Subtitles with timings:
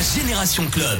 [0.00, 0.98] La Génération Club.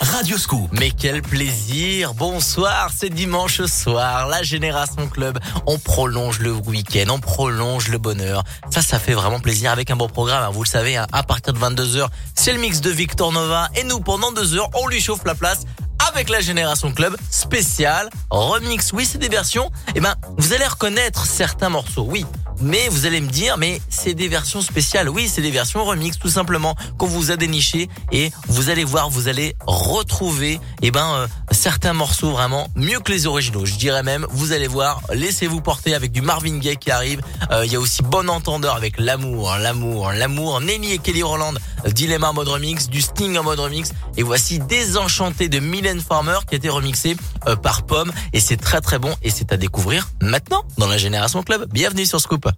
[0.00, 0.68] Radio Scoop.
[0.72, 5.38] Mais quel plaisir Bonsoir, c'est dimanche soir, la Génération Club.
[5.64, 8.44] On prolonge le week-end, on prolonge le bonheur.
[8.70, 10.42] Ça, ça fait vraiment plaisir avec un bon programme.
[10.42, 10.50] Hein.
[10.52, 13.70] Vous le savez, hein, à partir de 22h, c'est le mix de Victor Nova.
[13.74, 15.62] Et nous, pendant deux heures, on lui chauffe la place
[16.06, 18.92] avec la Génération Club spécial remix.
[18.92, 19.70] Oui, c'est des versions.
[19.94, 22.04] Eh ben, vous allez reconnaître certains morceaux.
[22.06, 22.26] Oui,
[22.60, 25.08] mais vous allez me dire, mais c'est des versions spéciales.
[25.08, 29.10] Oui, c'est des versions remix, tout simplement, qu'on vous a déniché et vous allez voir,
[29.10, 33.64] vous allez retrouver, eh ben, euh, certains morceaux vraiment mieux que les originaux.
[33.64, 37.20] Je dirais même, vous allez voir, laissez-vous porter avec du Marvin Gaye qui arrive.
[37.50, 40.60] Euh, il y a aussi Bon Entendeur avec l'amour, l'amour, l'amour.
[40.60, 41.54] Nelly et Kelly Roland,
[41.86, 43.92] Dilemma en mode remix, du Sting en mode remix.
[44.16, 47.16] Et voici Désenchanté de Mylène Farmer qui a été remixé
[47.46, 48.12] euh, par Pomme.
[48.32, 51.66] Et c'est très très bon et c'est à découvrir maintenant dans la Génération Club.
[51.72, 52.49] Bienvenue sur Scoop.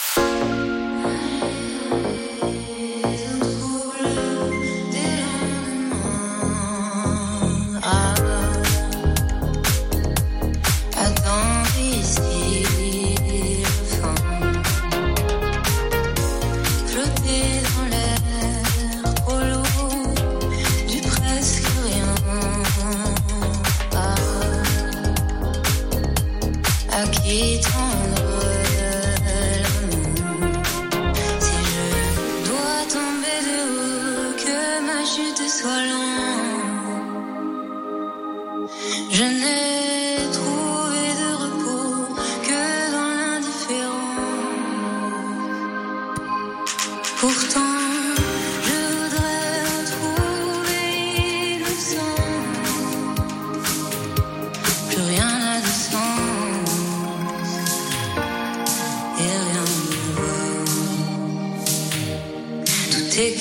[0.00, 0.29] you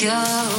[0.09, 0.58] go.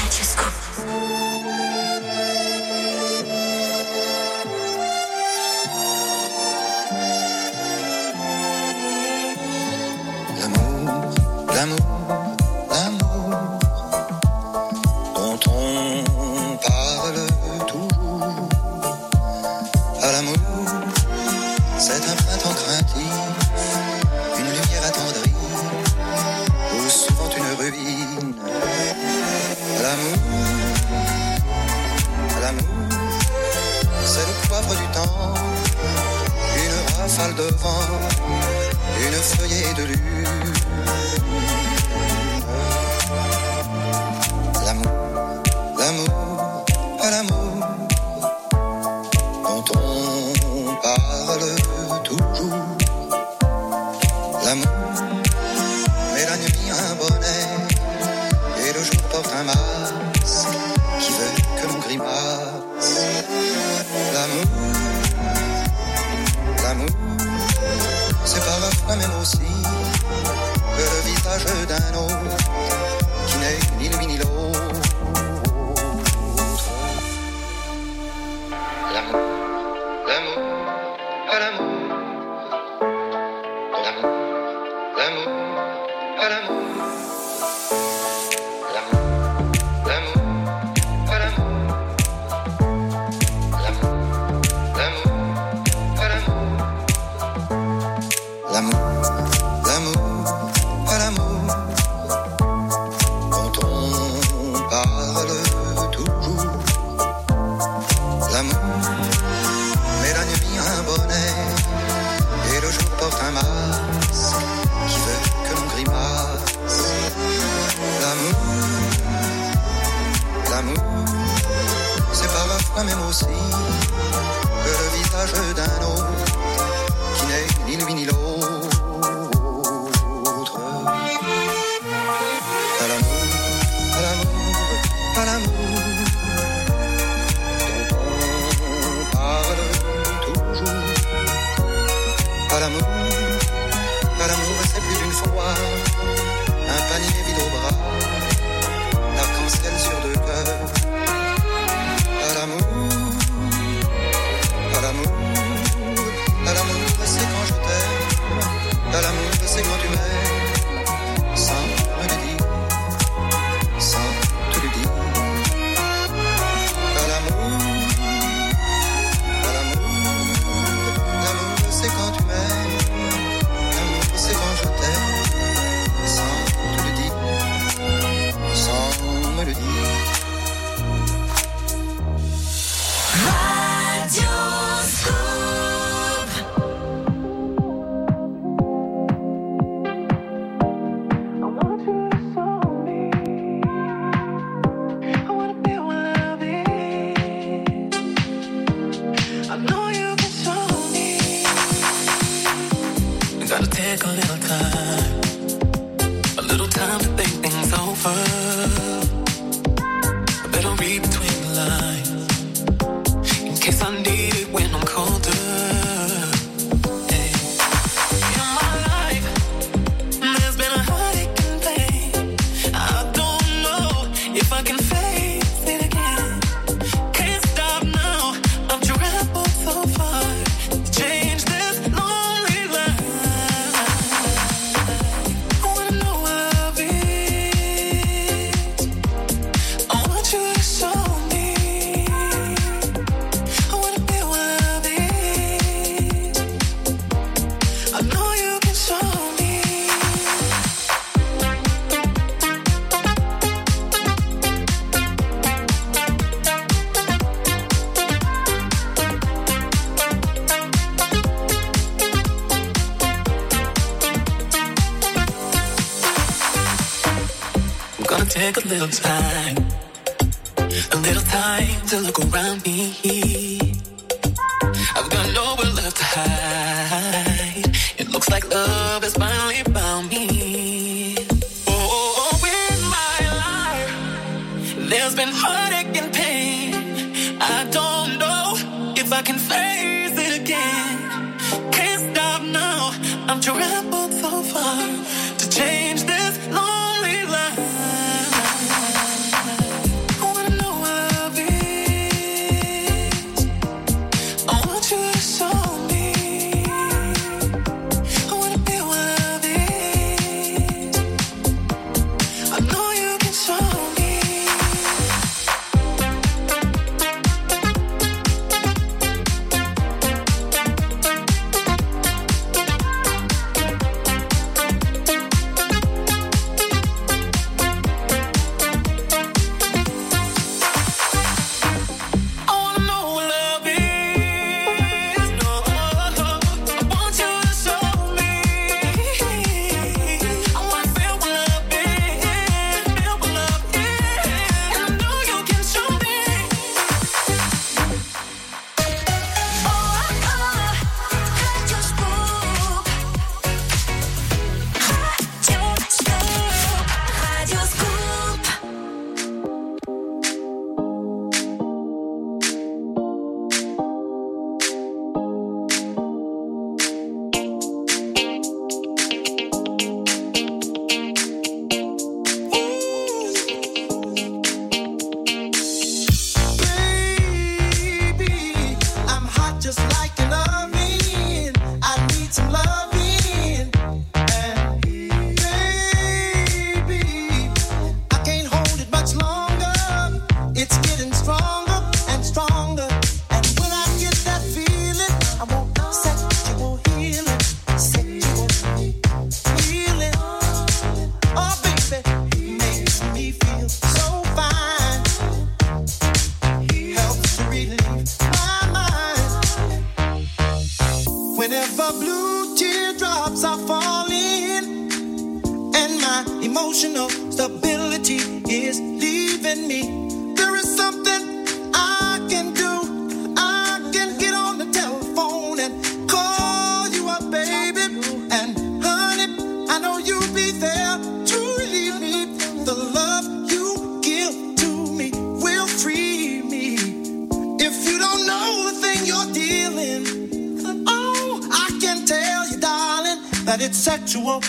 [443.61, 444.41] It's sexual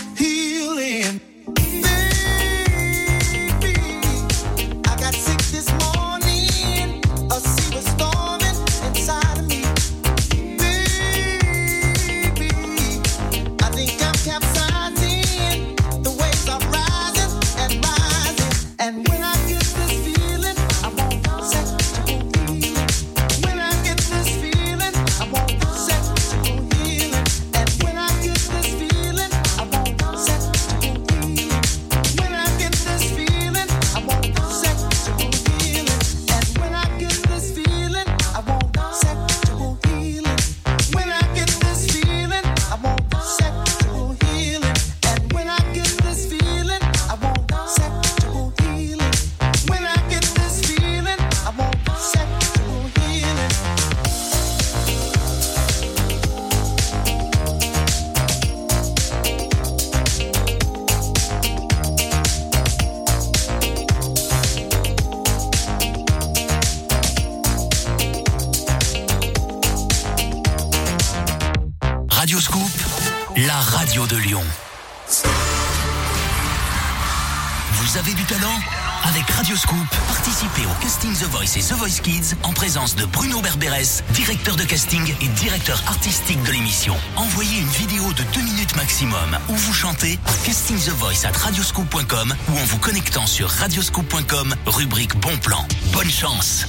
[82.03, 86.97] Kids en présence de Bruno Berberes, directeur de casting et directeur artistique de l'émission.
[87.17, 92.35] Envoyez une vidéo de 2 minutes maximum où vous chantez à casting The at radioscoop.com
[92.49, 95.65] ou en vous connectant sur radioscoop.com, rubrique Bon Plan.
[95.93, 96.67] Bonne chance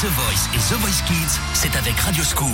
[0.00, 2.48] The Voice et The Voice Kids, c'est avec Radio Scoop.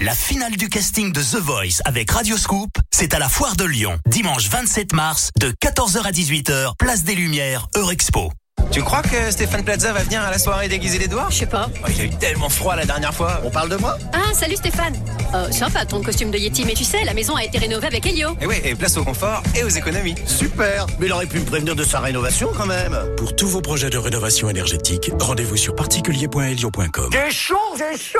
[0.00, 3.64] La finale du casting de The Voice avec Radio Scoop, c'est à la Foire de
[3.64, 8.30] Lyon, dimanche 27 mars, de 14h à 18h, place des Lumières, Eurexpo.
[8.74, 11.70] Tu crois que Stéphane Plaza va venir à la soirée déguisée d'Edouard Je sais pas.
[11.84, 13.40] Oh, Il a eu tellement froid la dernière fois.
[13.44, 13.96] On parle de moi?
[14.12, 14.96] Ah, salut Stéphane.
[15.32, 18.04] Euh, sympa ton costume de Yeti, mais tu sais, la maison a été rénovée avec
[18.04, 18.30] Helio.
[18.40, 20.16] Et oui, et place au confort et aux économies.
[20.26, 23.60] Super Mais il aurait pu me prévenir de sa rénovation quand même Pour tous vos
[23.60, 27.10] projets de rénovation énergétique, rendez-vous sur particulier.helio.com.
[27.12, 28.18] J'ai chaud, j'ai chaud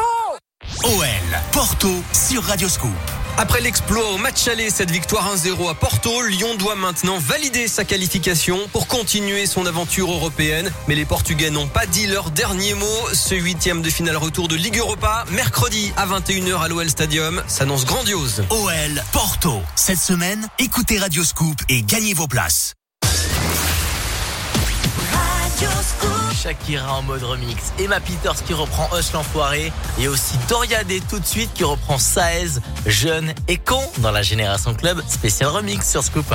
[0.84, 2.92] OL, Porto, sur Radio Scoop.
[3.36, 7.84] Après l'exploit au match aller, cette victoire 1-0 à Porto, Lyon doit maintenant valider sa
[7.84, 10.70] qualification pour continuer son aventure européenne.
[10.86, 13.08] Mais les Portugais n'ont pas dit leur dernier mot.
[13.12, 17.84] Ce huitième de finale retour de Ligue Europa, mercredi à 21h à l'OL Stadium, s'annonce
[17.84, 18.44] grandiose.
[18.50, 19.62] OL, Porto.
[19.74, 22.74] Cette semaine, écoutez Radio Scoop et gagnez vos places.
[26.44, 27.72] Shakira en mode remix.
[27.78, 29.72] Emma Peters qui reprend Hush l'enfoiré.
[29.98, 34.20] Et aussi Doria Day tout de suite qui reprend Saez, jeune et con dans la
[34.20, 36.26] Génération Club spécial remix sur Scoop.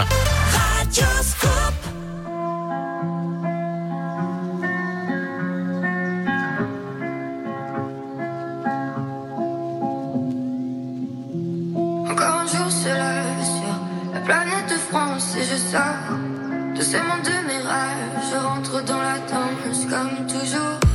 [12.48, 12.96] Sur
[14.14, 16.18] la planète France et je sors
[16.76, 17.60] de ce monde de mes.
[18.32, 19.49] Je rentre dans la danse
[19.90, 20.89] comme toujours.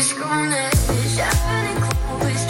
[0.00, 0.70] Puisqu'on est
[1.14, 2.49] jeunes et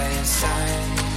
[0.21, 1.10] inside.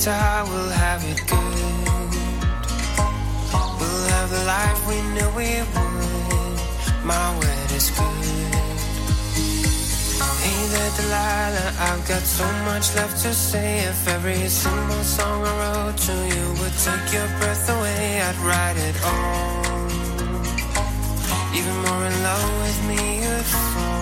[0.00, 2.12] later we'll have it good.
[3.78, 6.58] We'll have the life we knew we would.
[7.04, 8.54] My word is good.
[10.44, 13.80] Hey there, Delilah, I've got so much left to say.
[13.80, 18.78] If every single song I wrote to you would take your breath away, I'd write
[18.88, 19.80] it all.
[21.58, 23.99] Even more in love with me, you'd fall.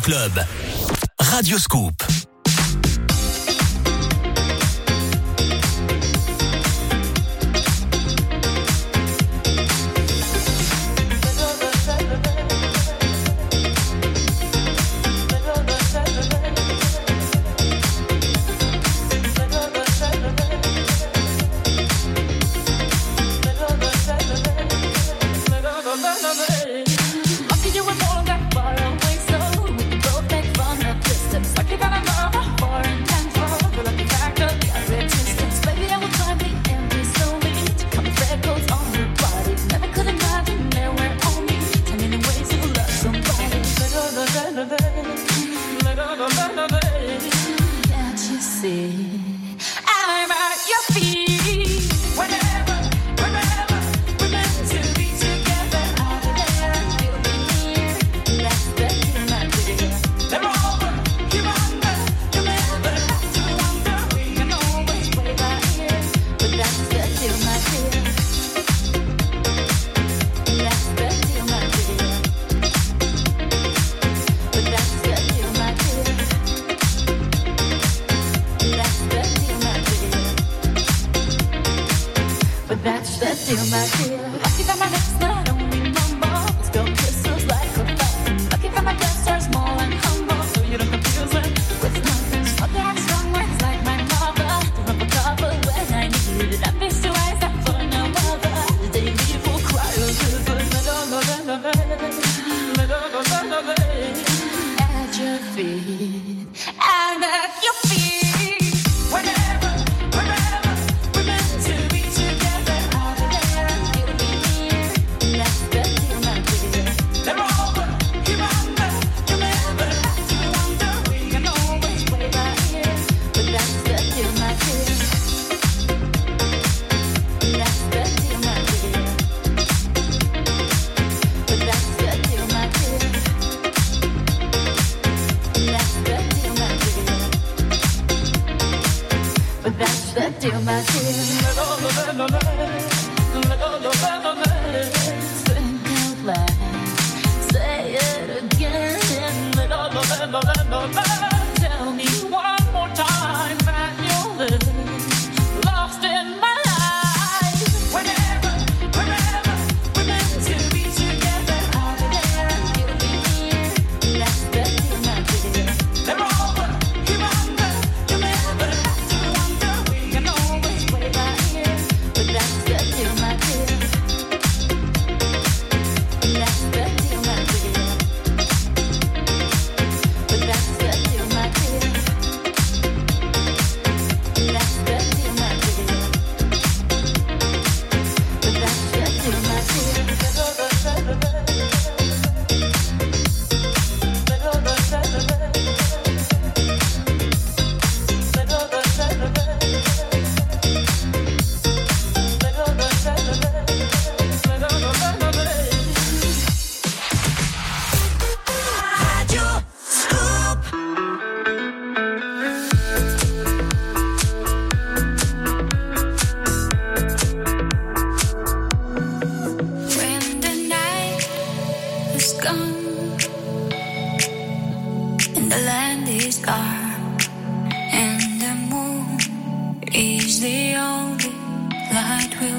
[0.00, 0.46] Club.
[1.18, 1.93] Radio Scoop.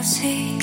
[0.06, 0.55] See.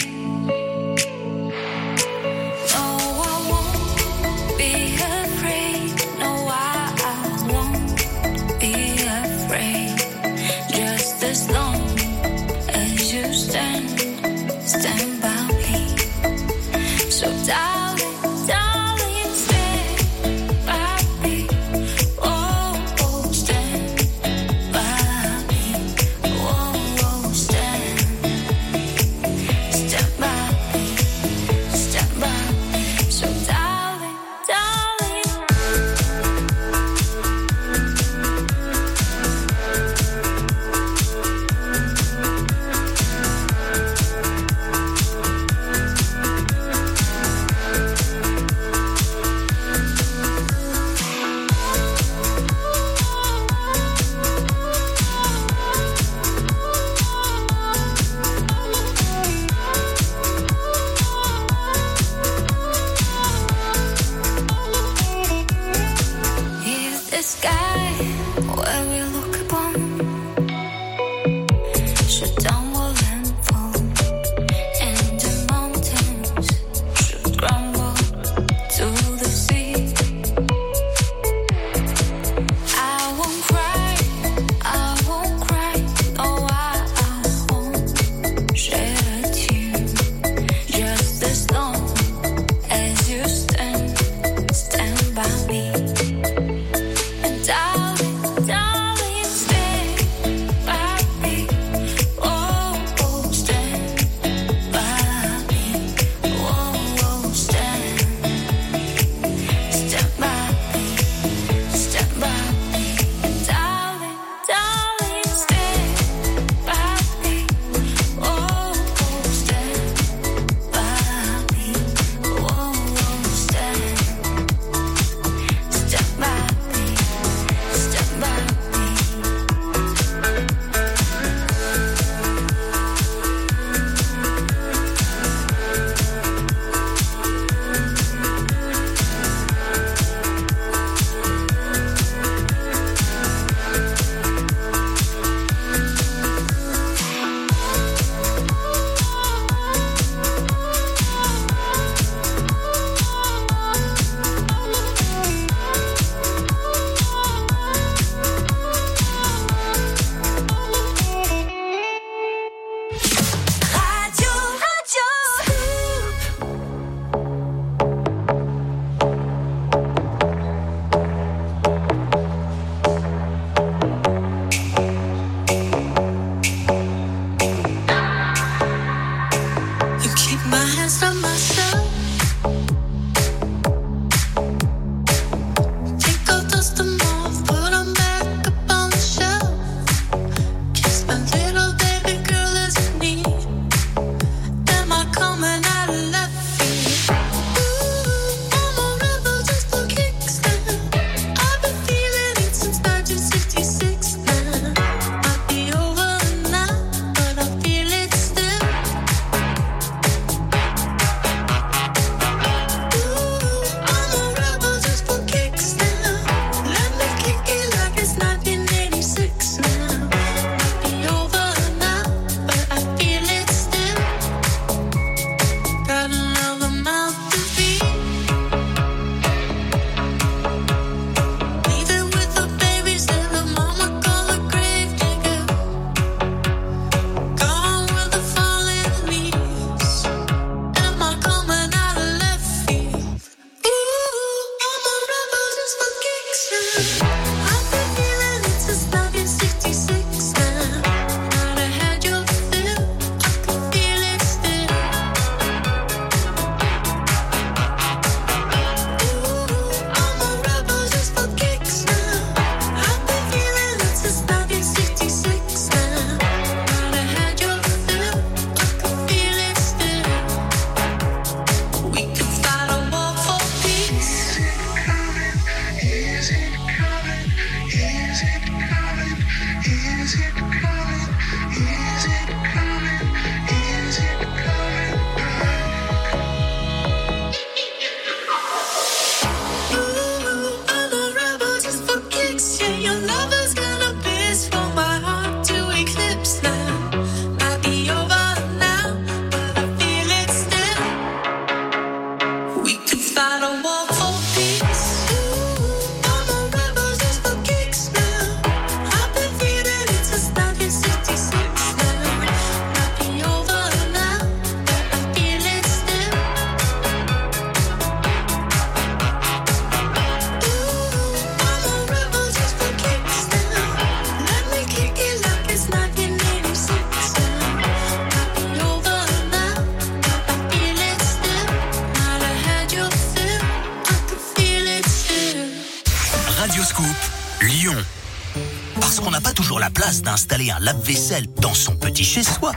[340.12, 342.52] installer un lave-vaisselle dans son petit chez-soi,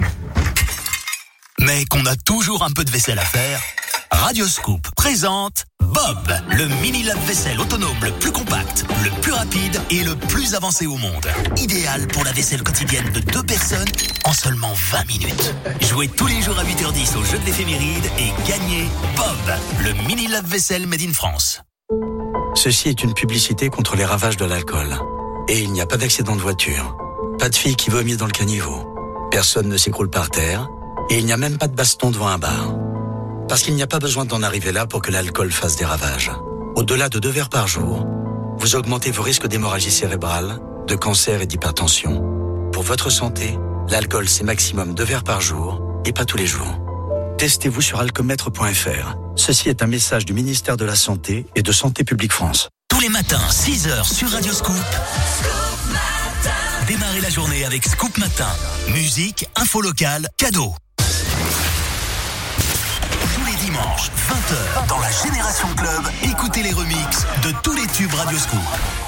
[1.59, 3.61] mais qu'on a toujours un peu de vaisselle à faire,
[4.11, 10.15] Radioscoop présente Bob, le mini lave-vaisselle autonome le plus compact, le plus rapide et le
[10.15, 11.27] plus avancé au monde.
[11.57, 13.87] Idéal pour la vaisselle quotidienne de deux personnes
[14.25, 15.55] en seulement 20 minutes.
[15.81, 20.27] Jouez tous les jours à 8h10 au jeu de l'éphéméride et gagnez Bob, le mini
[20.27, 21.61] lave-vaisselle made in France.
[22.55, 24.97] Ceci est une publicité contre les ravages de l'alcool.
[25.47, 26.97] Et il n'y a pas d'accident de voiture.
[27.45, 28.91] Pas de fille qui vomit dans le caniveau.
[29.29, 30.67] Personne ne s'écroule par terre.
[31.11, 32.75] Et il n'y a même pas de baston devant un bar.
[33.47, 36.31] Parce qu'il n'y a pas besoin d'en arriver là pour que l'alcool fasse des ravages.
[36.75, 38.03] Au-delà de deux verres par jour,
[38.57, 42.23] vous augmentez vos risques d'hémorragie cérébrale, de cancer et d'hypertension.
[42.73, 46.79] Pour votre santé, l'alcool c'est maximum deux verres par jour et pas tous les jours.
[47.37, 49.17] Testez-vous sur alcomètre.fr.
[49.35, 52.69] Ceci est un message du ministère de la Santé et de Santé publique France.
[52.89, 54.51] Tous les matins, 6h sur Radio
[56.85, 56.87] Scoop.
[56.87, 58.49] Démarrez la journée avec Scoop Matin.
[58.93, 60.73] Musique, info locale, cadeau.
[63.35, 68.13] Tous les dimanches, 20h, dans la Génération Club, écoutez les remixes de tous les tubes
[68.13, 69.04] Radio Scoop.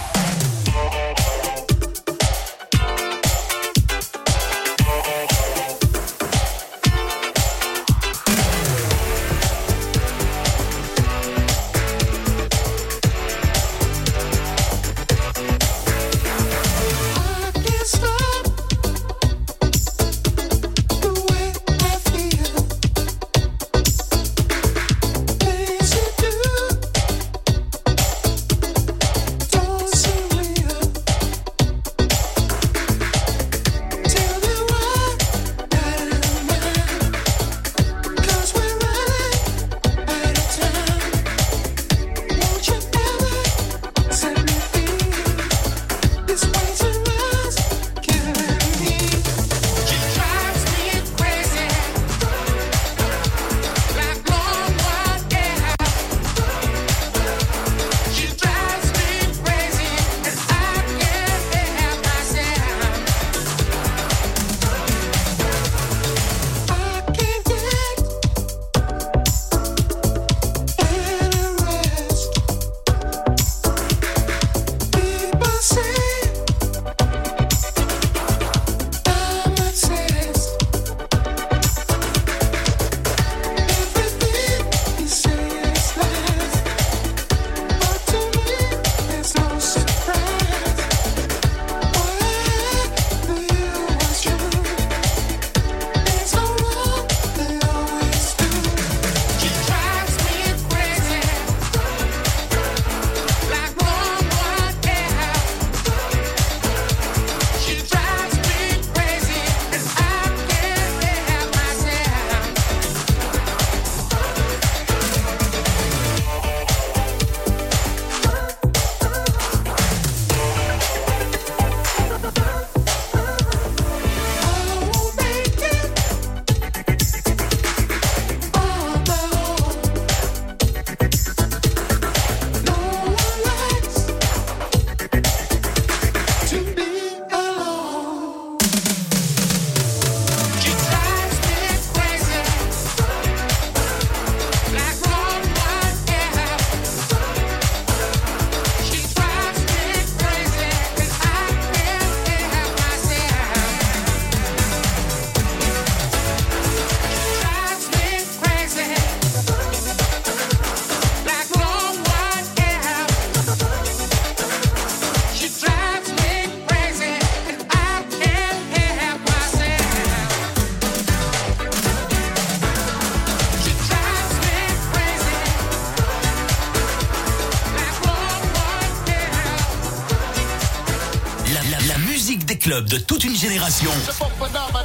[182.82, 183.90] De toute une génération.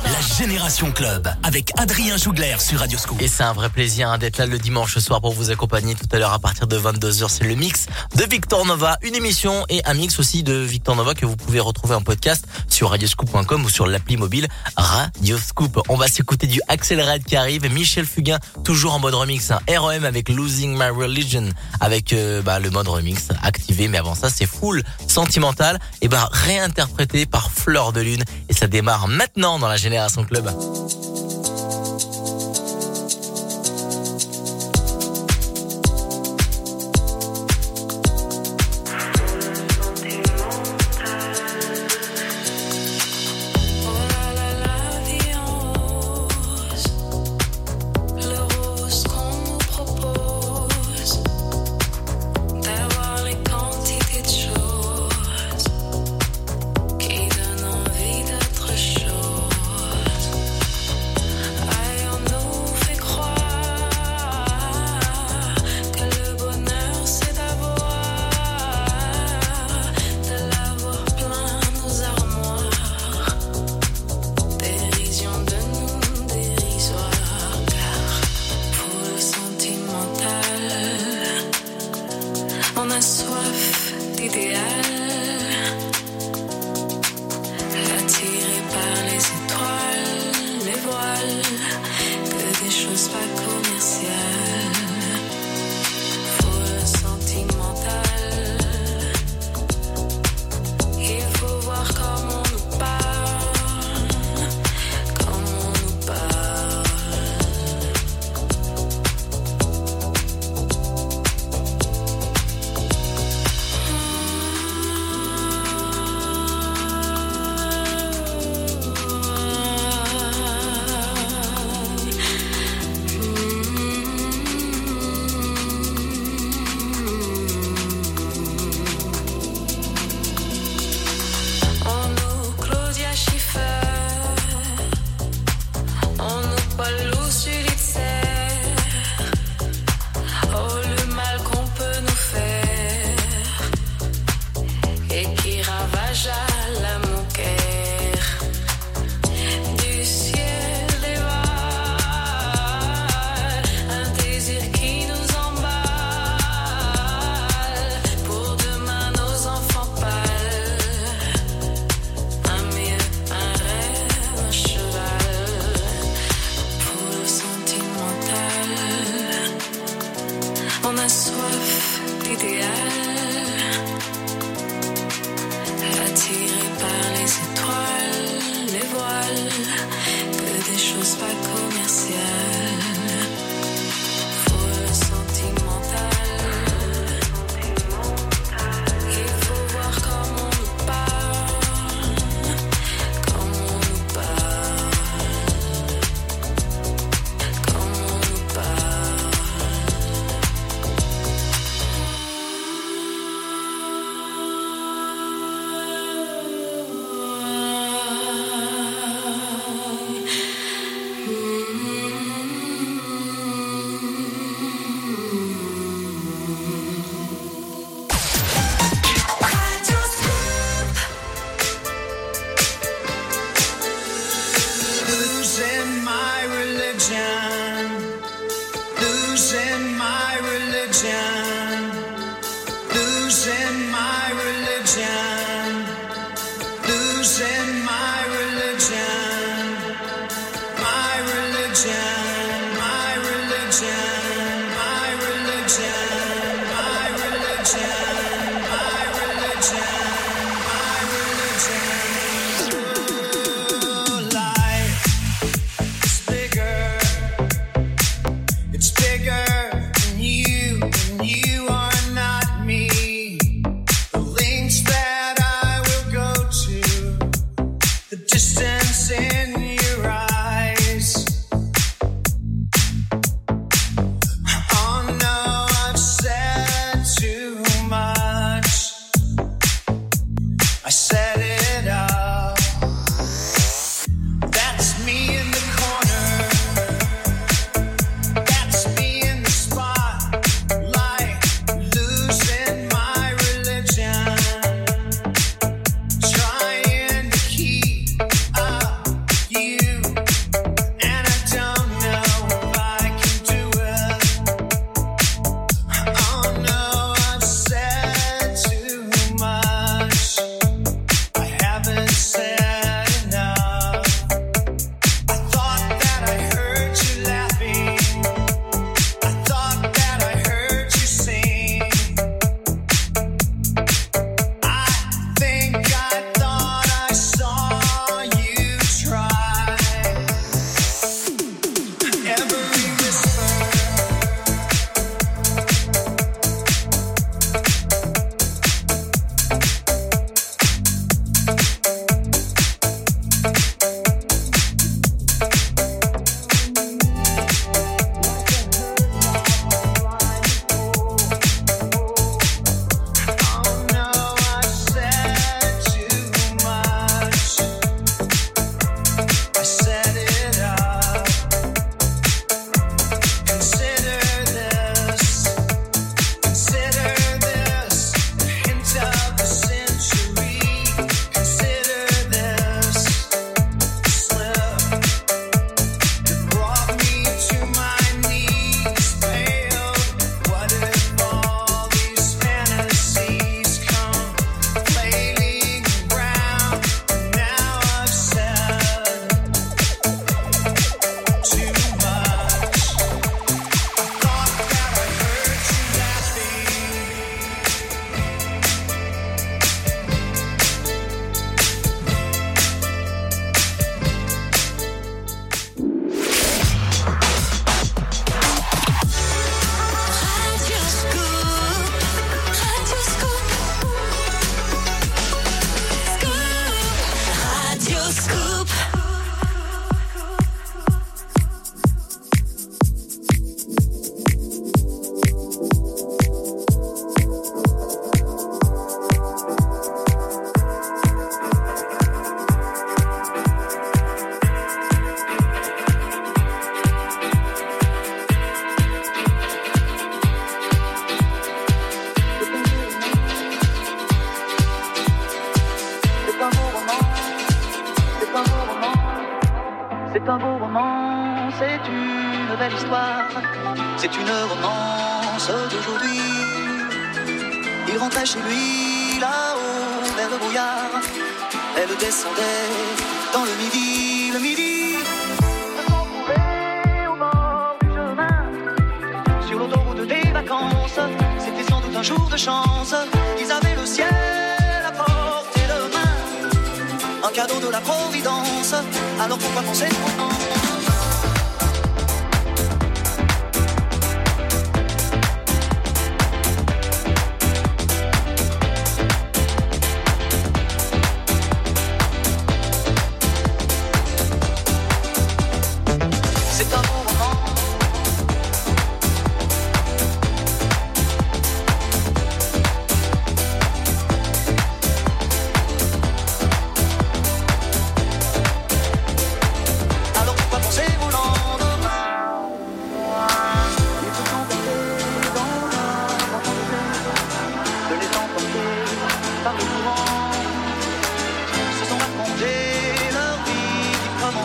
[0.04, 3.20] La Génération Club avec Adrien Jougler sur Radio Scoop.
[3.20, 6.06] Et c'est un vrai plaisir hein, d'être là le dimanche soir pour vous accompagner tout
[6.12, 7.28] à l'heure à partir de 22h.
[7.28, 7.86] C'est le mix
[8.16, 11.60] de Victor Nova, une émission et un mix aussi de Victor Nova que vous pouvez
[11.60, 15.80] retrouver en podcast sur radioscoop.com ou sur l'appli mobile Radio Scoop.
[15.88, 20.04] On va s'écouter du Axel qui arrive, Michel Fugain toujours en mode remix, hein, REM
[20.04, 21.48] avec Losing My Religion
[21.80, 23.88] avec euh, bah, le mode remix activé.
[23.88, 28.66] Mais avant ça, c'est full sentimental et bah réinterprété par Fleur de Lune et ça
[28.66, 30.50] démarre maintenant dans la Génération Club.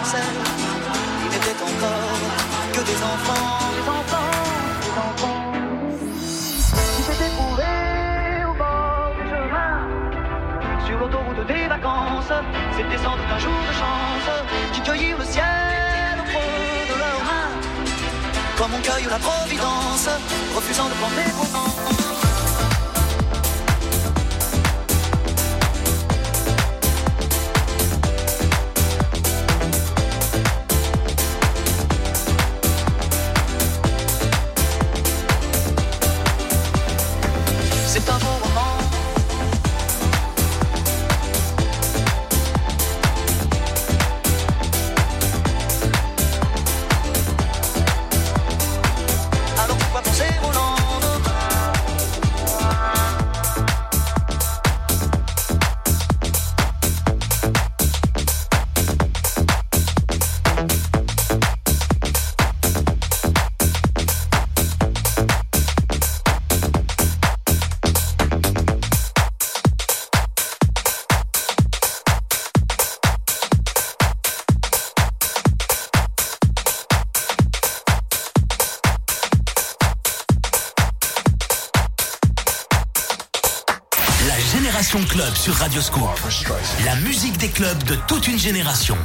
[0.07, 0.39] scène,
[1.25, 2.21] il n'était encore
[2.73, 4.33] que des enfants, des enfants,
[4.85, 5.41] des enfants.
[6.95, 9.73] Qui s'étaient trouvés au bord du chemin,
[10.85, 12.33] sur l'autoroute des vacances,
[12.77, 14.29] c'était sans doute un jour de chance,
[14.73, 17.51] qui cueillirent le ciel au creux de leurs mains,
[18.57, 20.07] comme on cueille la providence,
[20.55, 22.06] refusant de prendre les
[85.47, 86.19] sur Radioscope.
[86.83, 88.97] La musique des clubs de toute une génération.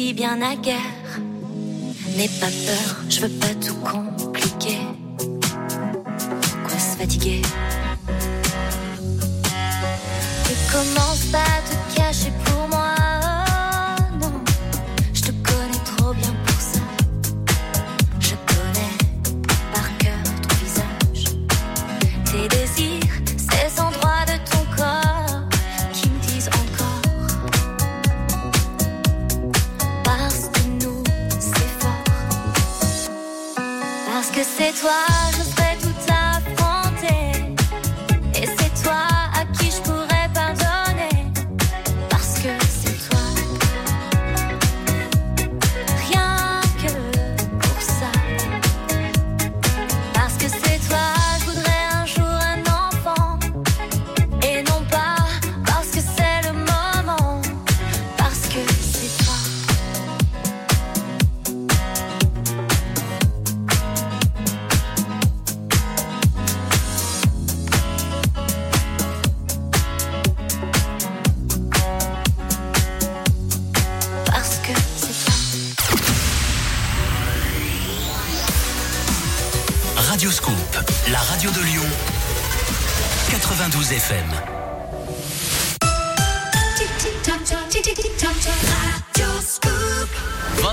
[0.00, 0.89] si bien à guerre.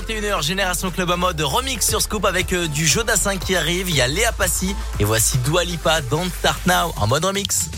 [0.07, 3.03] 21h, Génération Club à mode remix sur Scoop avec euh, du jeu
[3.41, 3.89] qui arrive.
[3.89, 7.69] Il y a Léa Passy et voici Dua Lipa, Don't Start Now en mode remix.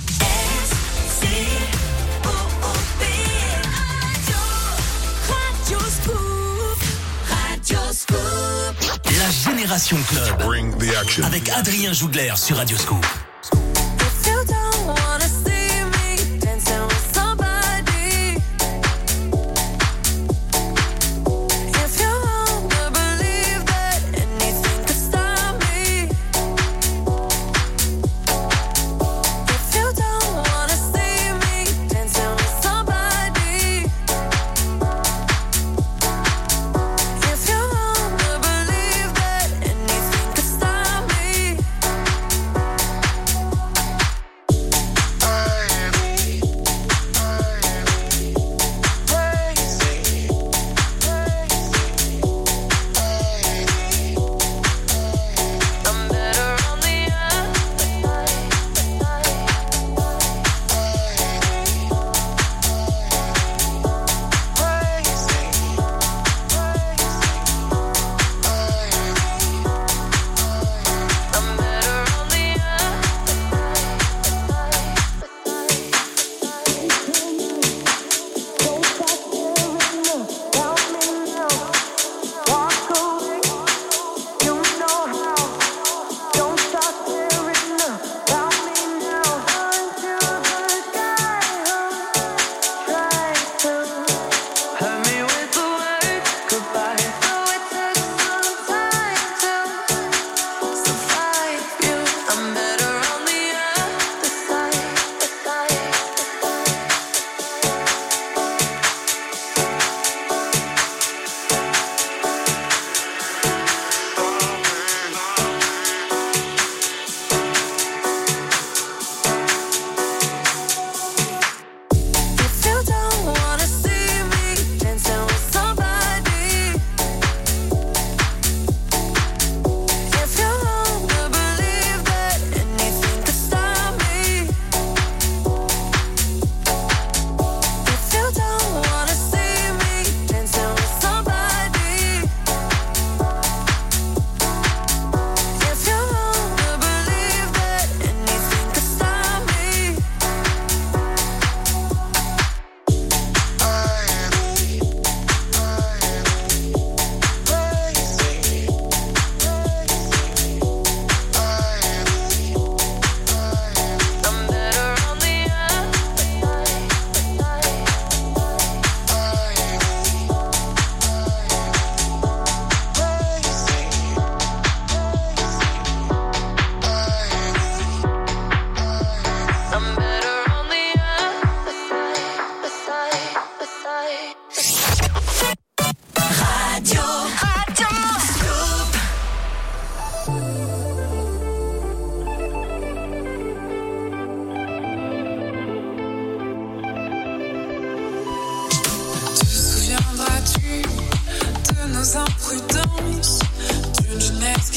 [9.18, 10.42] La Génération Club
[11.24, 13.06] avec Adrien Jougler sur Radio Scoop.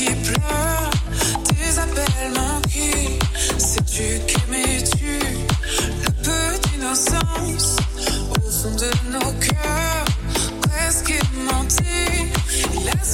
[0.05, 0.91] qui pleure,
[1.49, 3.19] tes appels manqués,
[3.59, 5.19] Sais-tu qu'aimais-tu
[6.03, 7.77] le peu d'innocence
[8.31, 10.05] au fond de nos cœurs,
[10.63, 12.33] presque aimanté?
[12.75, 13.05] Il a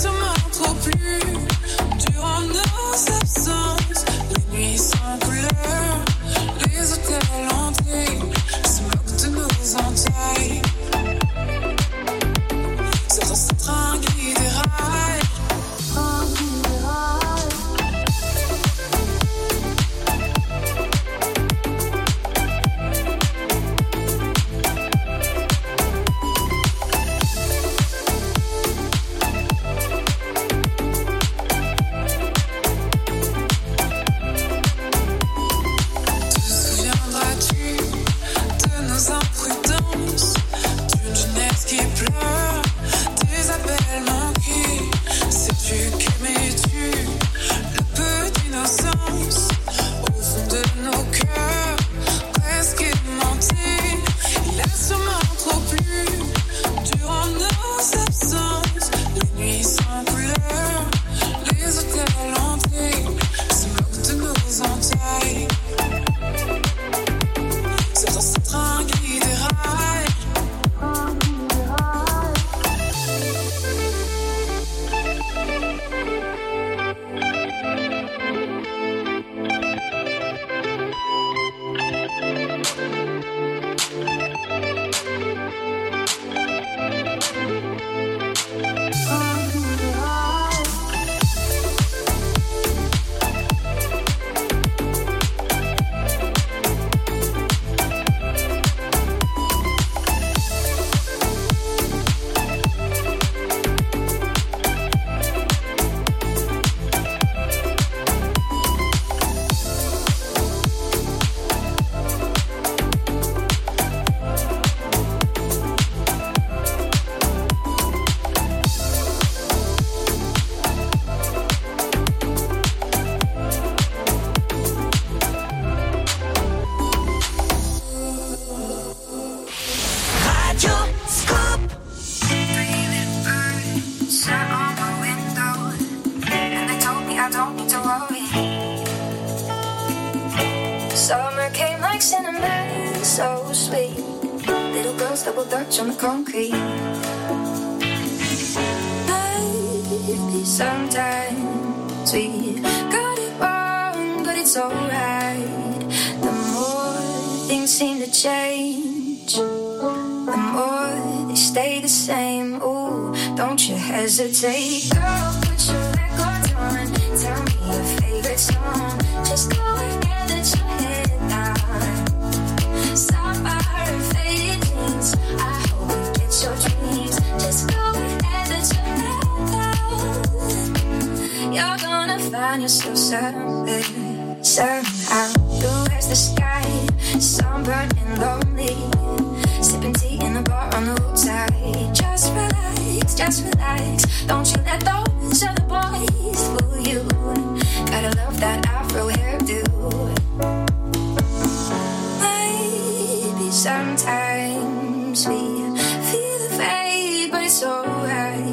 [203.50, 208.44] sometimes we feel the fade, but it's alright.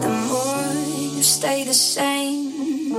[0.00, 0.74] The more
[1.16, 2.90] you stay the same,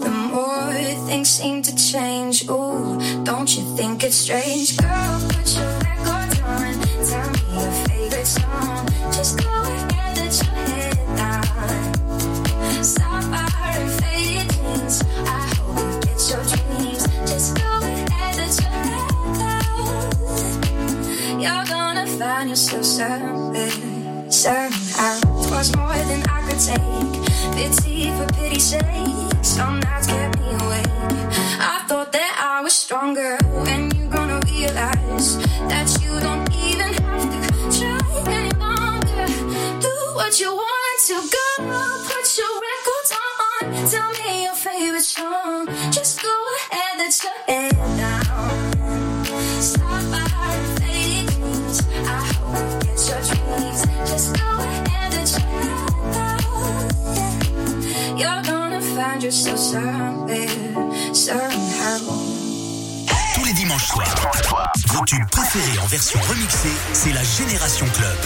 [0.00, 0.72] the more
[1.06, 2.48] things seem to change.
[2.48, 4.76] Ooh, don't you think it's strange?
[4.76, 6.72] Girl, put your records on.
[7.08, 8.86] Tell me your favorite song.
[9.12, 9.91] Just go
[22.42, 25.20] find yourself somewhere, somehow.
[25.50, 27.22] Was more than I could take.
[27.54, 29.44] Pity for pity's sake.
[29.44, 30.86] Some nights kept me awake.
[31.72, 33.38] I thought that I was stronger.
[33.64, 35.38] When you gonna realize
[35.70, 38.00] that you don't even have to try
[38.36, 39.26] any longer.
[39.86, 41.46] Do what you want to go.
[42.10, 43.62] Put your records on.
[43.92, 45.66] Tell me your favorite song.
[45.92, 48.31] Just go ahead, let your head down.
[59.22, 62.00] Find yourself somewhere, somehow.
[63.34, 64.14] Tous les dimanches soirs,
[64.88, 68.16] vos tubes préférés en version remixée, c'est la Génération Club.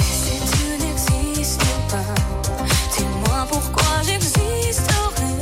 [0.00, 2.14] Si tu n'existes pas,
[2.96, 5.39] dis-moi pourquoi j'existerais.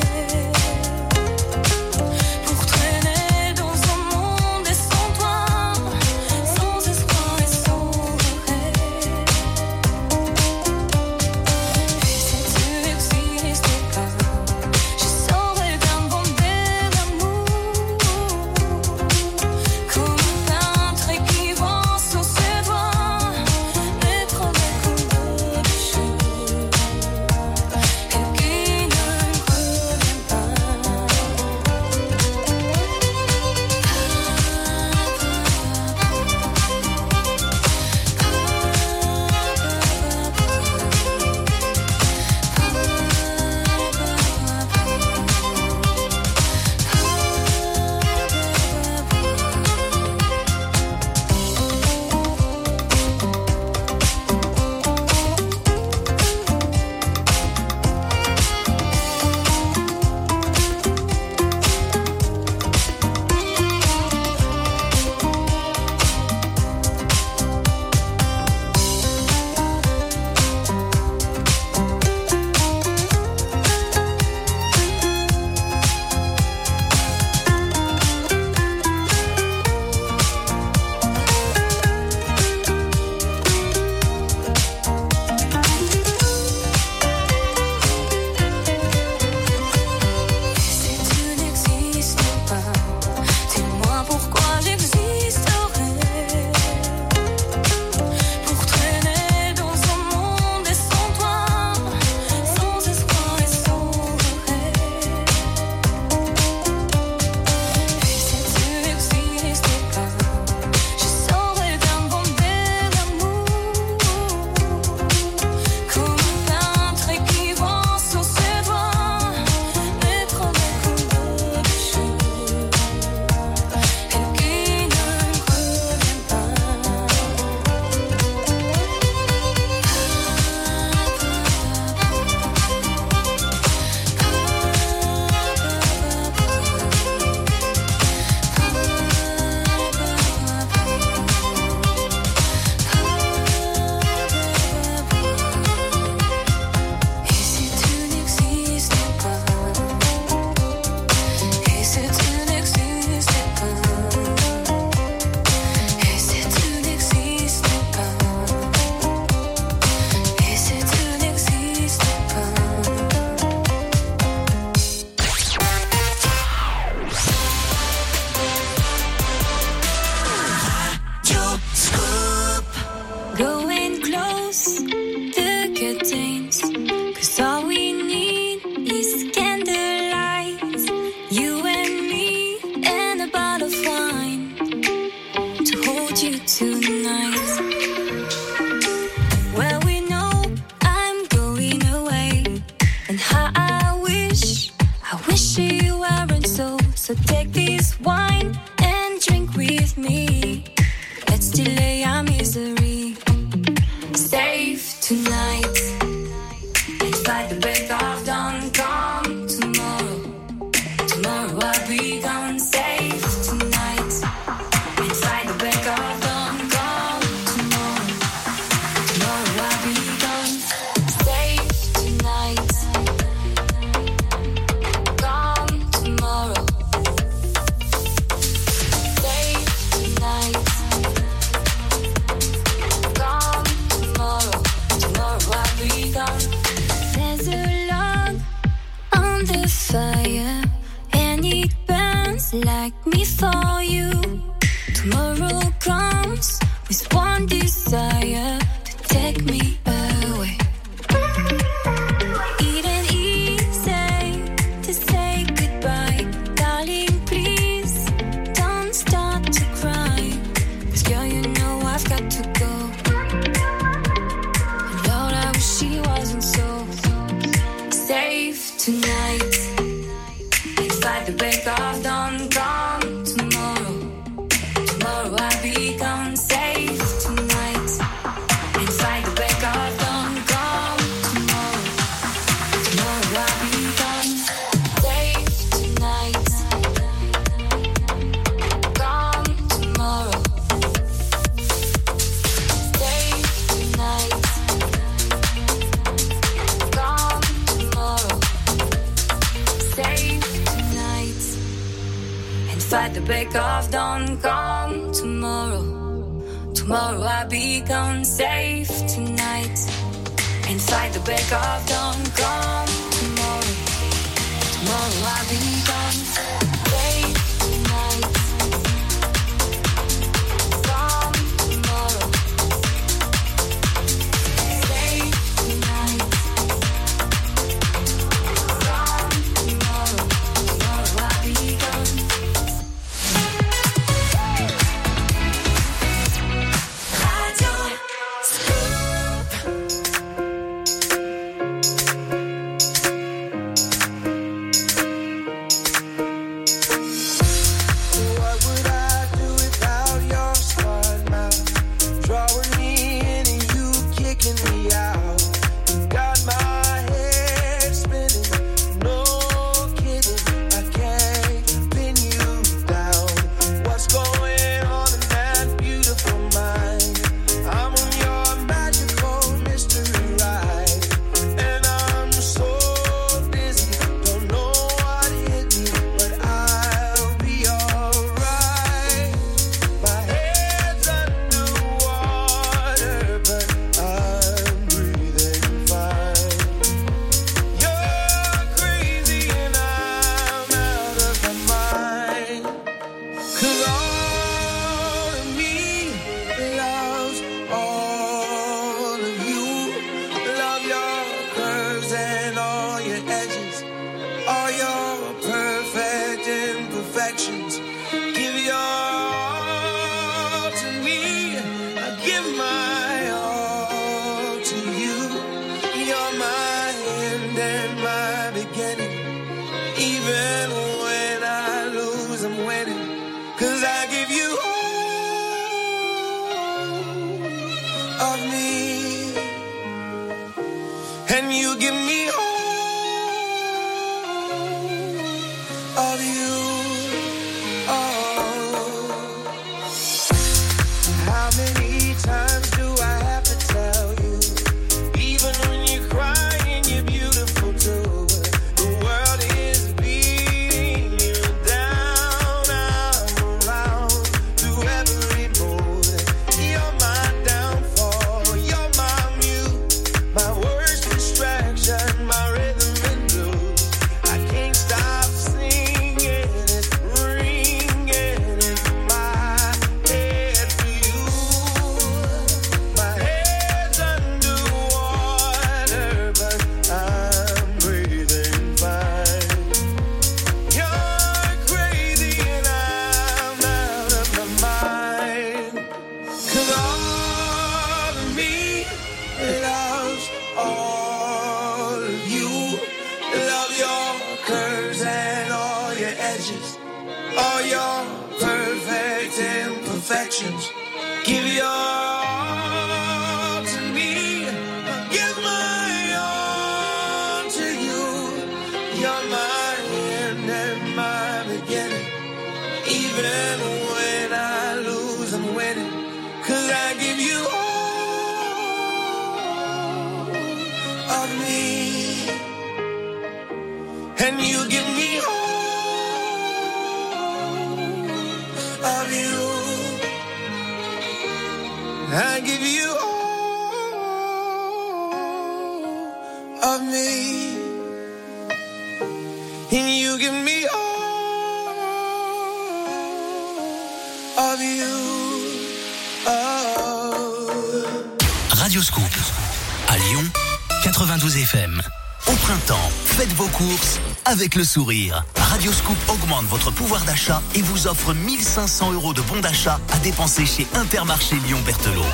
[554.48, 555.26] Avec le sourire.
[555.36, 559.98] Radio Scoop augmente votre pouvoir d'achat et vous offre 1500 euros de bons d'achat à
[559.98, 562.06] dépenser chez Intermarché Lyon-Berthelot.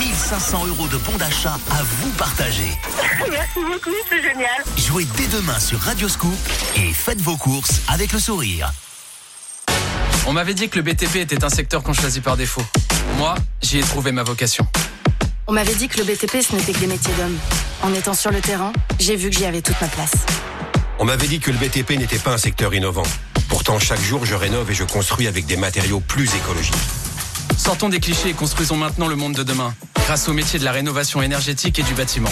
[0.00, 2.72] 1500 euros de bons d'achat à vous partager.
[3.30, 4.64] Merci beaucoup, c'est génial.
[4.76, 6.34] Jouez dès demain sur Radio Scoop
[6.74, 8.72] et faites vos courses avec le sourire.
[10.26, 12.64] On m'avait dit que le BTP était un secteur qu'on choisit par défaut.
[13.18, 14.66] Moi, j'y ai trouvé ma vocation.
[15.46, 17.38] On m'avait dit que le BTP, ce n'était que des métiers d'hommes.
[17.82, 20.12] En étant sur le terrain, j'ai vu que j'y avais toute ma place.
[21.02, 23.02] On m'avait dit que le BTP n'était pas un secteur innovant.
[23.48, 26.76] Pourtant, chaque jour, je rénove et je construis avec des matériaux plus écologiques.
[27.58, 29.74] Sortons des clichés et construisons maintenant le monde de demain,
[30.06, 32.30] grâce au métier de la rénovation énergétique et du bâtiment.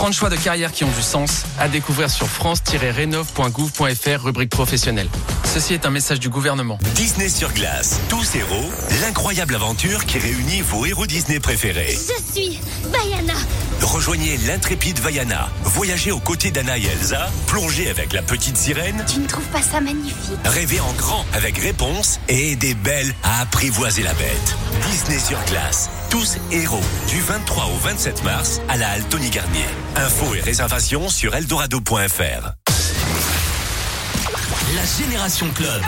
[0.00, 5.10] 30 choix de carrière qui ont du sens, à découvrir sur france-rénov.gouv.fr, rubrique professionnelle.
[5.44, 6.78] Ceci est un message du gouvernement.
[6.94, 8.70] Disney sur glace, tous héros,
[9.02, 11.92] l'incroyable aventure qui réunit vos héros Disney préférés.
[11.92, 12.58] Je suis
[12.90, 13.34] Bayana.
[13.82, 19.20] Rejoignez l'intrépide Vaiana, voyagez aux côtés d'Anna et Elsa, plongez avec la petite sirène, Tu
[19.20, 20.38] ne trouves pas ça magnifique?
[20.46, 24.56] Rêvez en grand avec réponse et aidez Belle à apprivoiser la bête.
[24.90, 29.64] Disney sur glace, tous héros, du 23 au 27 mars à la Halle Tony Garnier.
[29.94, 32.52] Infos et réservations sur eldorado.fr.
[34.74, 35.82] La Génération Club.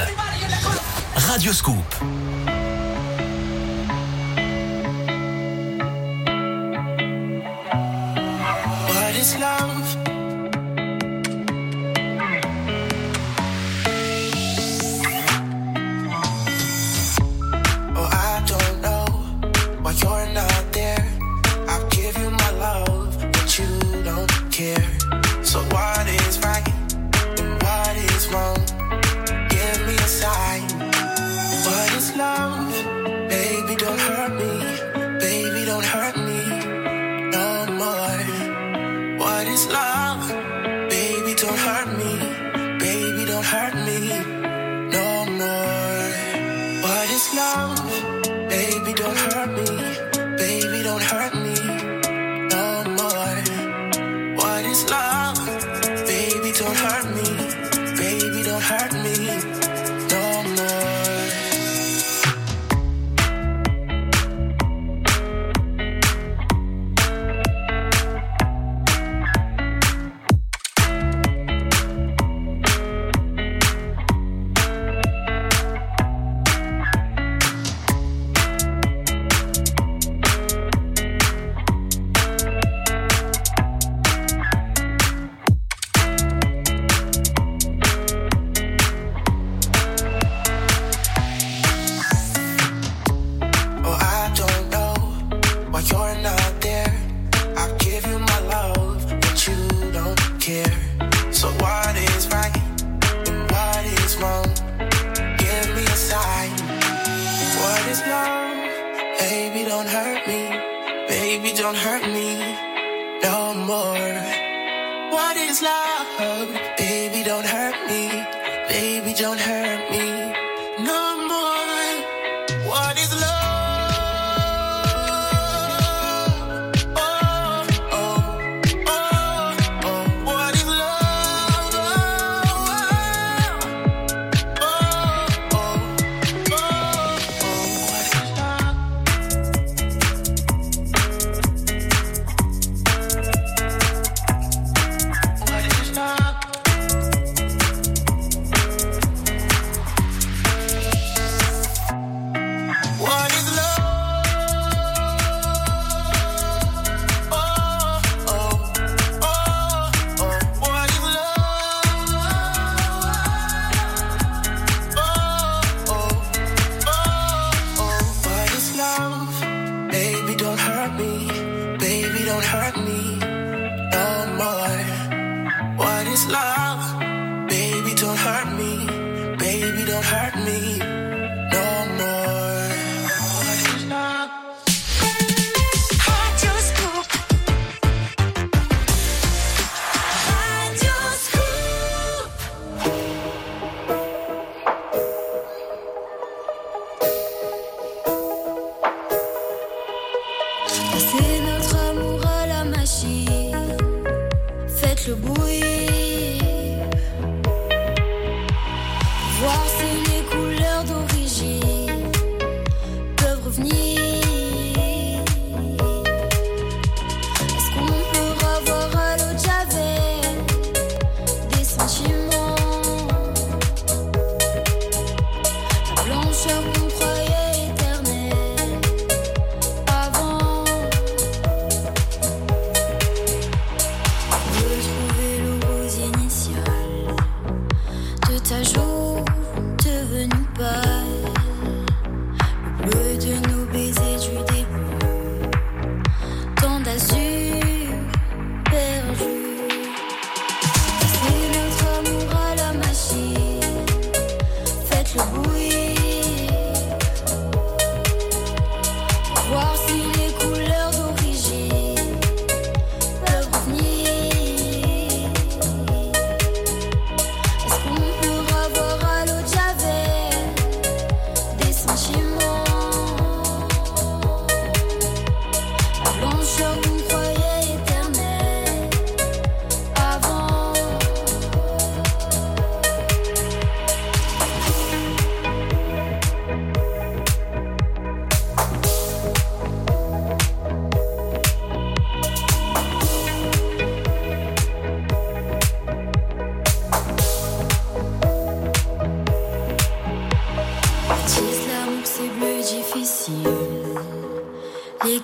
[1.17, 1.95] Radio Scoop.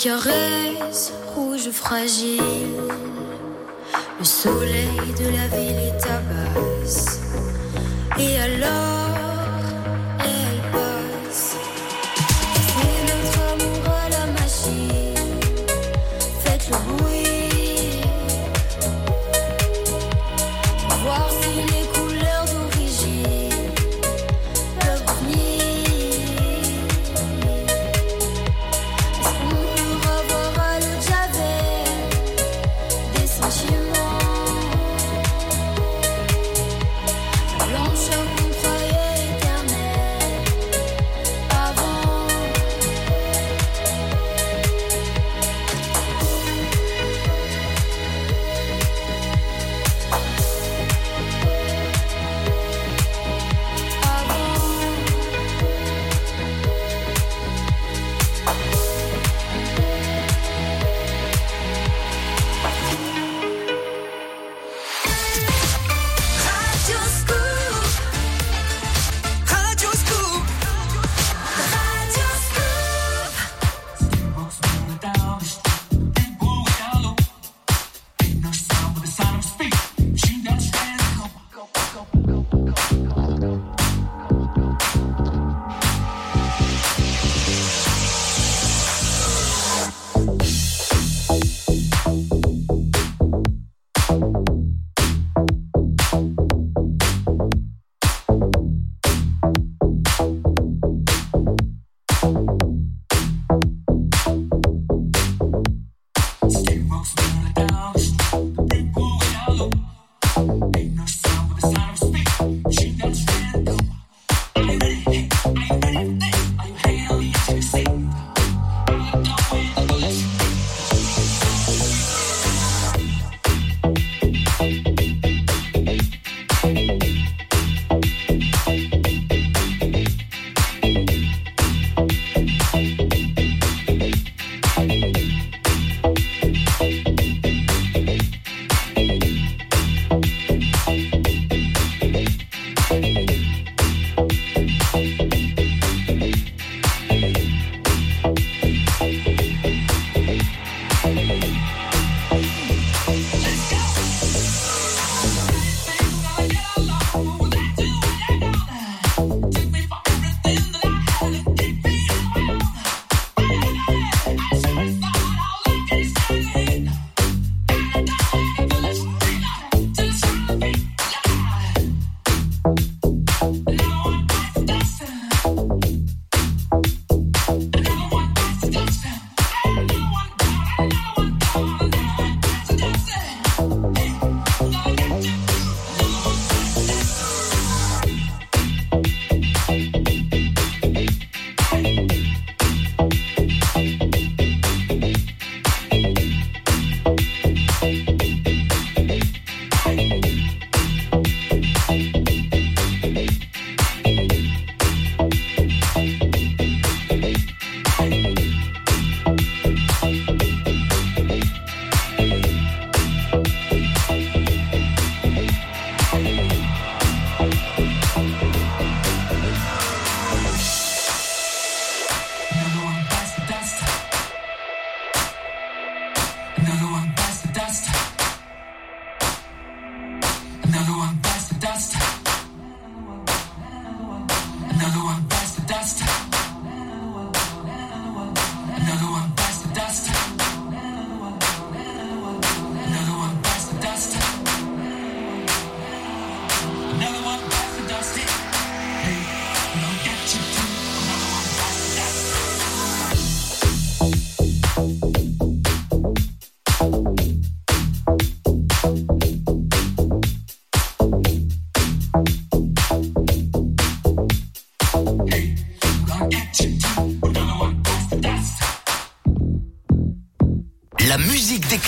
[0.09, 1.71] Caresses rouges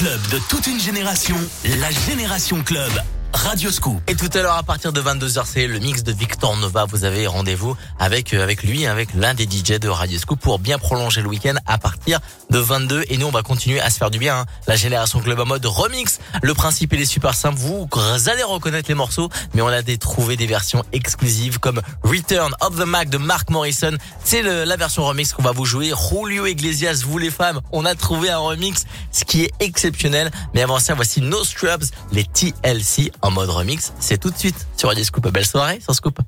[0.00, 1.36] club de toute une génération,
[1.78, 2.90] la Génération Club.
[3.34, 4.00] Radio Scoop.
[4.08, 6.84] Et tout à l'heure, à partir de 22h, c'est le mix de Victor Nova.
[6.86, 10.58] Vous avez rendez-vous avec, euh, avec lui, avec l'un des DJ de Radio Scoop pour
[10.58, 12.18] bien prolonger le week-end à partir
[12.48, 13.04] de 22.
[13.08, 14.40] Et nous, on va continuer à se faire du bien.
[14.40, 14.46] Hein.
[14.66, 17.88] La Génération Club en mode remix le principe il est super simple, vous
[18.26, 22.86] allez reconnaître les morceaux, mais on a trouvé des versions exclusives comme Return of the
[22.86, 23.96] Mac de Mark Morrison.
[24.24, 25.92] C'est la version remix qu'on va vous jouer.
[26.10, 30.30] Julio Iglesias, vous les femmes, on a trouvé un remix, ce qui est exceptionnel.
[30.54, 33.92] Mais avant ça, voici No Scrubs, les TLC en mode remix.
[34.00, 35.28] C'est tout de suite sur Radio Scoop.
[35.28, 36.18] Belle soirée sur Scoop.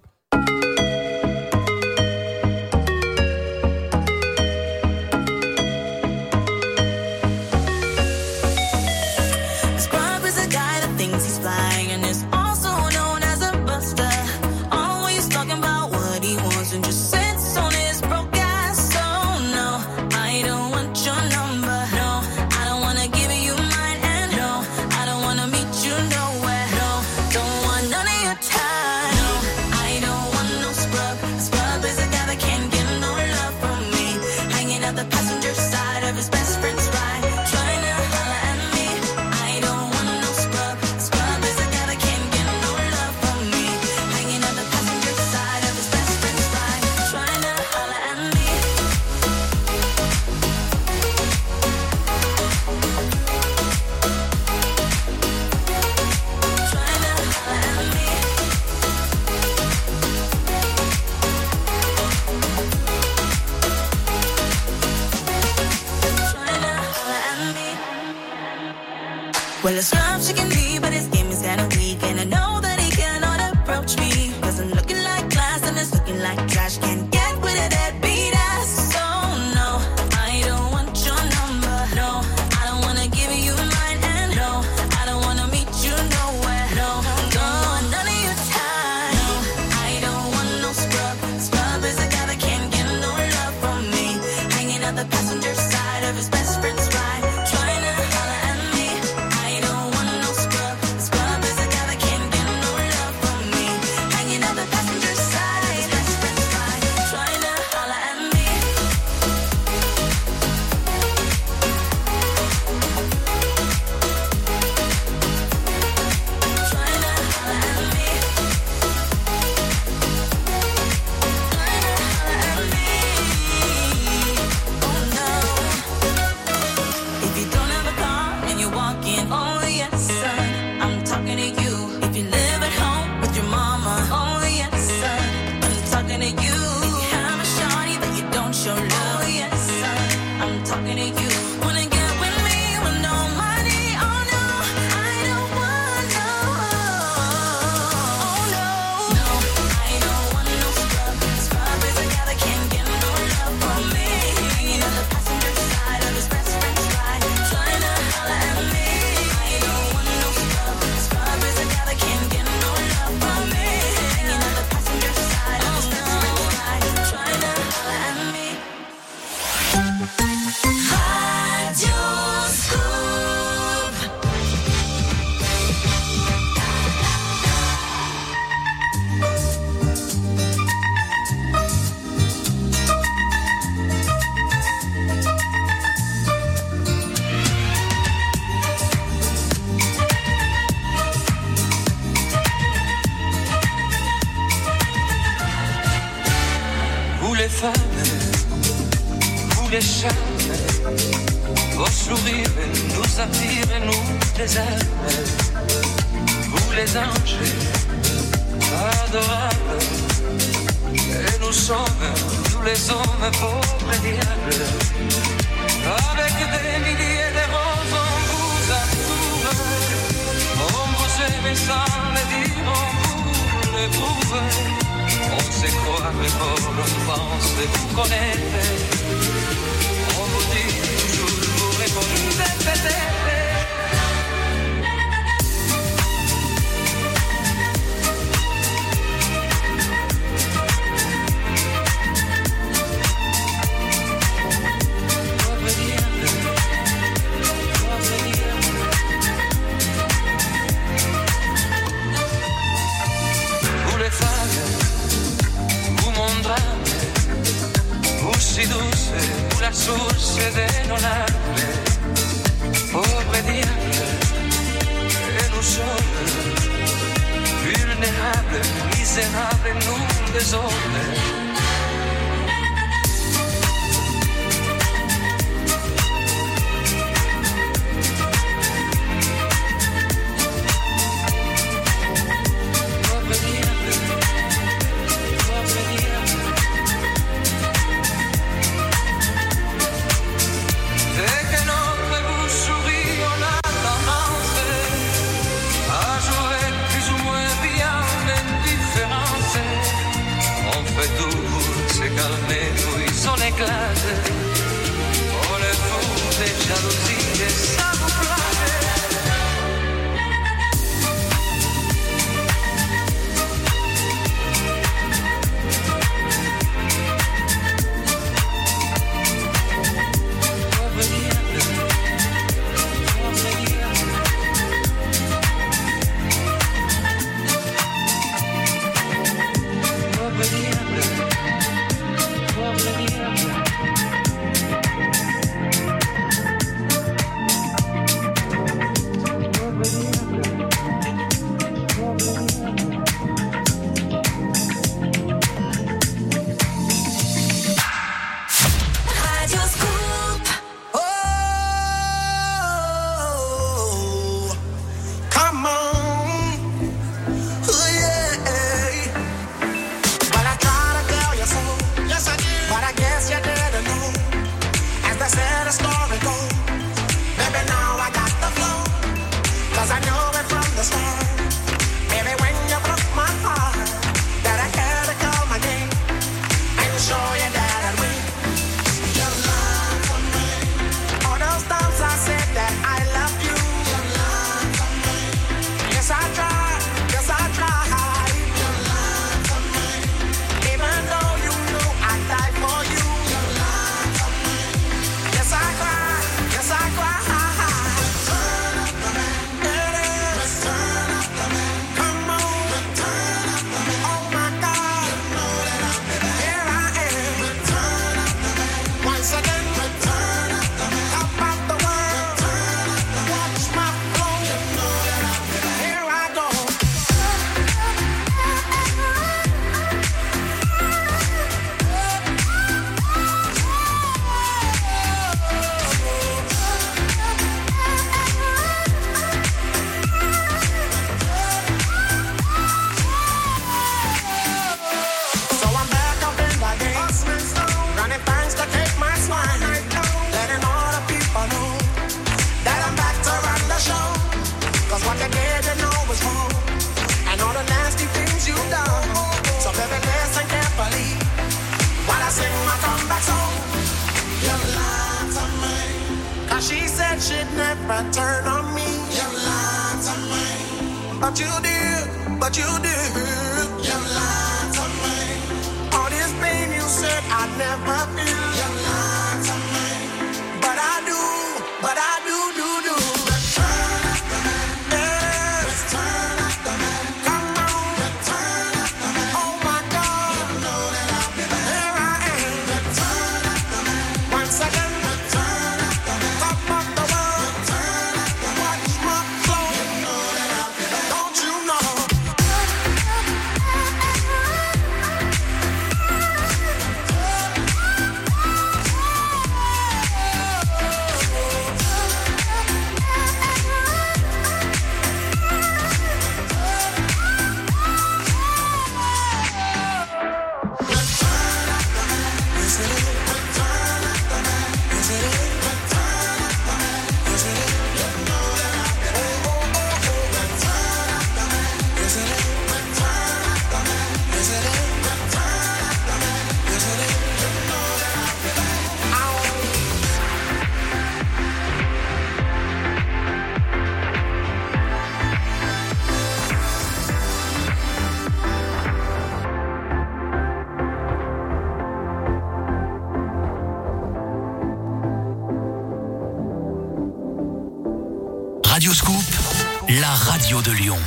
[550.64, 550.98] De Lyon.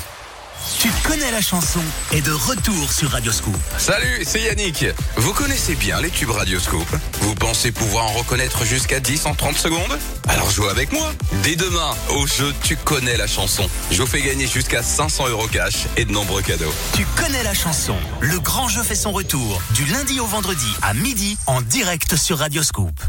[0.80, 1.80] Tu connais la chanson
[2.12, 3.56] est de retour sur Radioscoop.
[3.78, 4.86] Salut, c'est Yannick.
[5.18, 6.88] Vous connaissez bien les tubes Radioscope
[7.22, 10.00] Vous pensez pouvoir en reconnaître jusqu'à 10 en 30 secondes?
[10.28, 11.12] Alors jouez avec moi.
[11.44, 13.70] Dès demain, au jeu Tu connais la chanson.
[13.92, 16.74] Je vous fais gagner jusqu'à 500 euros cash et de nombreux cadeaux.
[16.96, 17.96] Tu connais la chanson.
[18.22, 22.40] Le grand jeu fait son retour du lundi au vendredi à midi en direct sur
[22.40, 23.00] Radioscoop.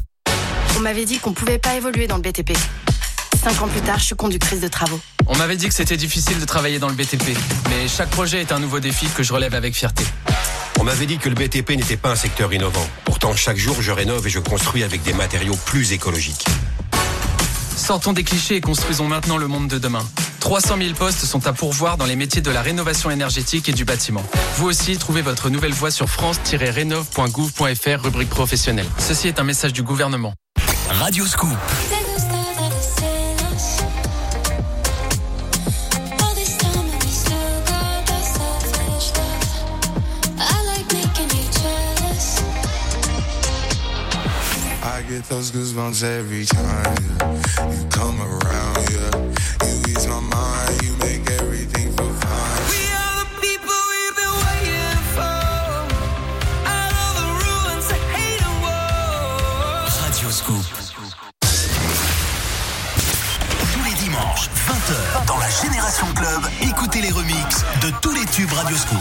[0.77, 2.53] On m'avait dit qu'on pouvait pas évoluer dans le BTP.
[3.43, 5.01] Cinq ans plus tard, je suis conductrice de travaux.
[5.29, 7.37] On m'avait dit que c'était difficile de travailler dans le BTP,
[7.69, 10.05] mais chaque projet est un nouveau défi que je relève avec fierté.
[10.79, 12.87] On m'avait dit que le BTP n'était pas un secteur innovant.
[13.05, 16.45] Pourtant, chaque jour, je rénove et je construis avec des matériaux plus écologiques.
[17.77, 20.05] Sortons des clichés et construisons maintenant le monde de demain.
[20.41, 23.85] 300 000 postes sont à pourvoir dans les métiers de la rénovation énergétique et du
[23.85, 24.25] bâtiment.
[24.57, 28.87] Vous aussi, trouvez votre nouvelle voie sur france-rénov.gouv.fr, rubrique professionnelle.
[28.99, 30.35] Ceci est un message du gouvernement.
[30.89, 31.57] Radioscoop.
[31.93, 31.96] I
[45.17, 47.73] get those goosebumps every time yeah.
[47.73, 48.77] you come around.
[48.93, 49.13] Yeah,
[49.65, 52.63] you ease my mind, you make everything feel fine.
[52.73, 55.37] We are the people we've been waiting for.
[56.69, 59.89] Out of the ruins of hate and war.
[60.03, 60.67] Radioscoop.
[63.73, 68.53] Tous les dimanches, 20h, dans la Génération Club, écoutez les remixes de tous les tubes
[68.53, 68.99] Radioscoop.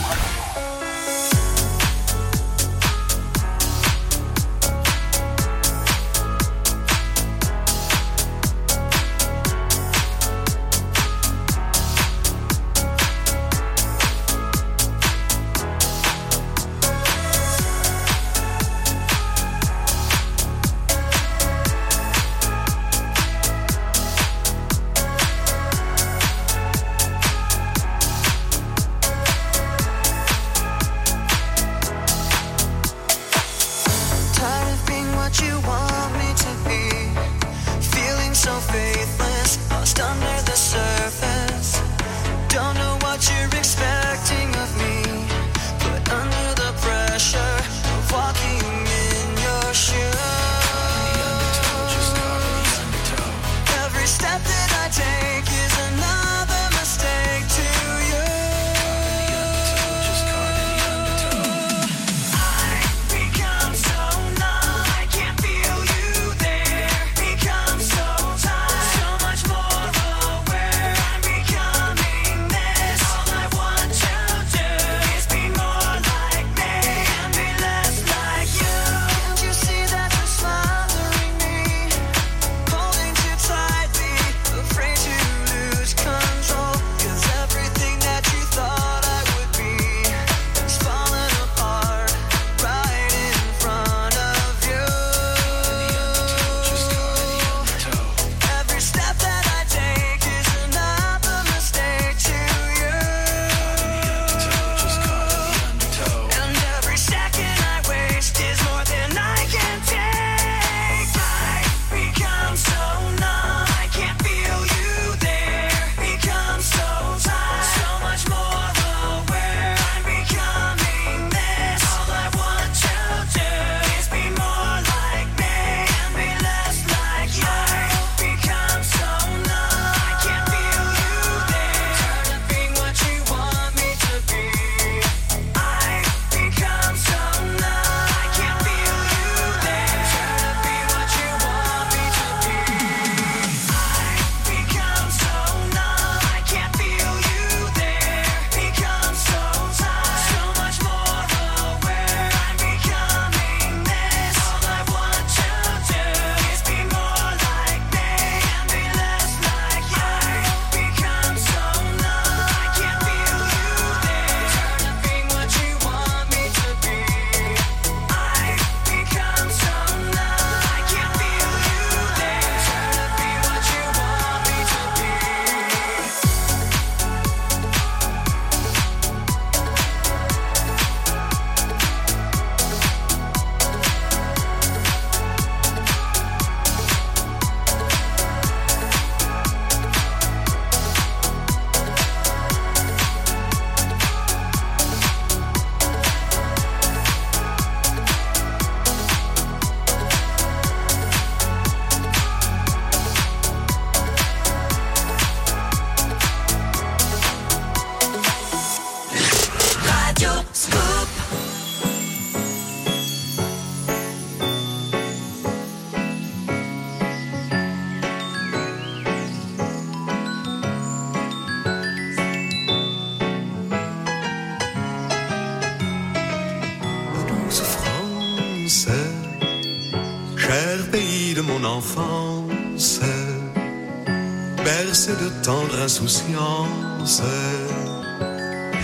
[0.55, 0.64] Tired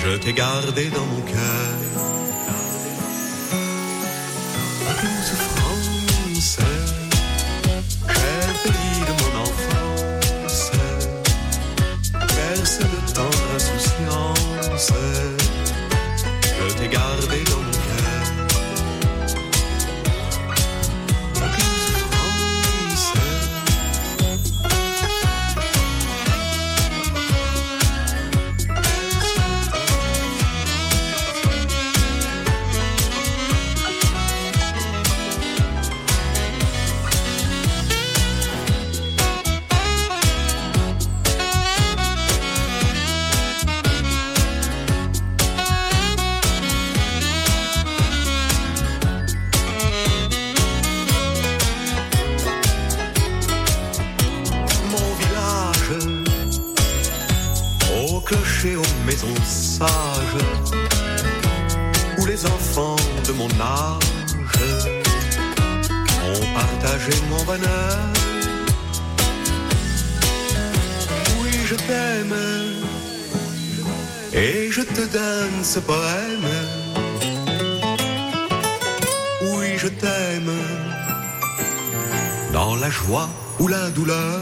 [0.04, 1.21] Je t'ai gardé dans mon
[75.72, 76.50] ce poème.
[79.54, 80.52] Oui, je t'aime.
[82.52, 84.42] Dans la joie ou la douleur.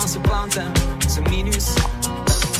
[0.00, 0.72] Ce pantin,
[1.08, 1.74] ce minus.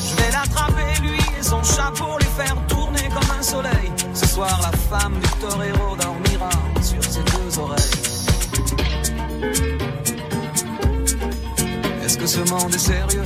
[0.09, 3.93] Je vais l'attraper lui et son chapeau, les faire tourner comme un soleil.
[4.15, 6.51] Ce soir, la femme du torero dormira
[6.83, 8.07] sur ses deux oreilles.
[12.05, 13.26] Est-ce que ce monde est sérieux?